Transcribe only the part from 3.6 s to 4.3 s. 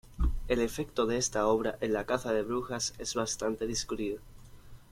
discutido.